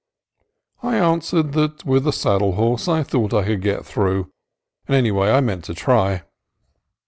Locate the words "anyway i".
4.95-5.41